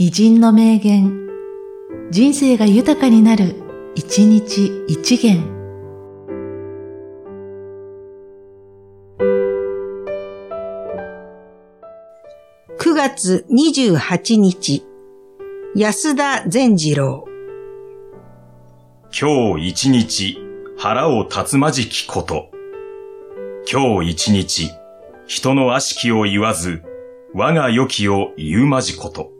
[0.00, 1.28] 偉人の名言、
[2.12, 3.56] 人生が豊かになる、
[3.96, 5.42] 一日一元。
[12.78, 14.86] 9月28日、
[15.74, 17.24] 安田善次郎。
[19.10, 20.38] 今日一日、
[20.78, 22.52] 腹を立つまじきこと。
[23.68, 24.70] 今日一日、
[25.26, 26.84] 人の悪しきを言わず、
[27.34, 29.36] 我が良きを言うまじこと。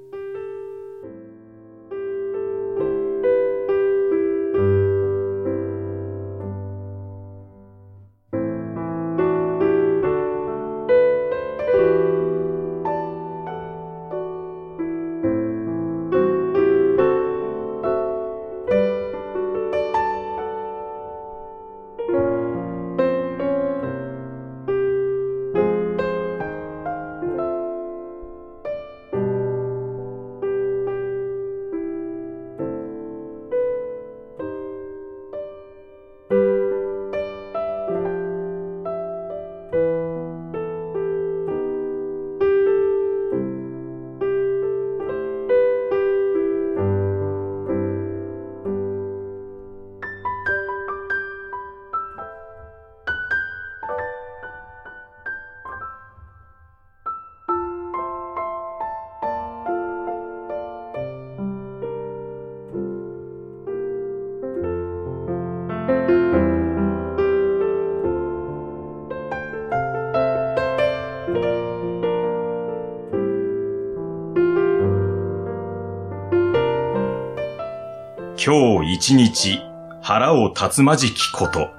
[78.41, 79.61] 今日一日
[80.01, 81.71] 腹を立つまじきこと。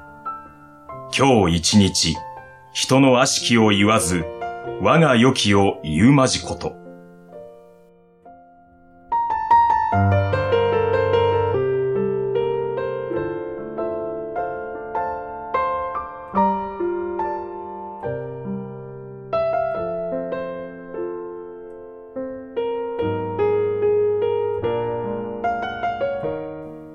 [1.17, 2.17] 今日一日
[2.73, 4.25] 人の悪しきを言わず
[4.81, 6.78] 我が良きを言うまじこと。